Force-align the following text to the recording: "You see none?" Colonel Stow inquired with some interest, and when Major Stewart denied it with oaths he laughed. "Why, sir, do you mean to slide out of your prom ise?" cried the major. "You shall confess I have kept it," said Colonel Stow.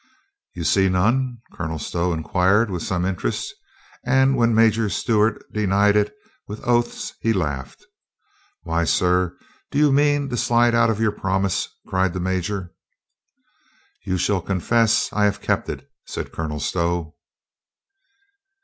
"You 0.55 0.63
see 0.63 0.89
none?" 0.89 1.41
Colonel 1.53 1.77
Stow 1.77 2.11
inquired 2.11 2.71
with 2.71 2.81
some 2.81 3.05
interest, 3.05 3.53
and 4.03 4.35
when 4.35 4.55
Major 4.55 4.89
Stewart 4.89 5.43
denied 5.53 5.95
it 5.95 6.11
with 6.47 6.59
oaths 6.67 7.13
he 7.21 7.33
laughed. 7.33 7.85
"Why, 8.63 8.83
sir, 8.83 9.37
do 9.69 9.77
you 9.77 9.91
mean 9.91 10.27
to 10.29 10.37
slide 10.37 10.73
out 10.73 10.89
of 10.89 10.99
your 10.99 11.11
prom 11.11 11.45
ise?" 11.45 11.67
cried 11.87 12.13
the 12.13 12.19
major. 12.19 12.73
"You 14.03 14.17
shall 14.17 14.41
confess 14.41 15.07
I 15.13 15.25
have 15.25 15.39
kept 15.39 15.69
it," 15.69 15.87
said 16.07 16.31
Colonel 16.31 16.59
Stow. 16.59 17.13